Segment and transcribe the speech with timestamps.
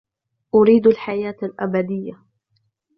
[0.55, 2.23] أُريد الحياة الأبدية!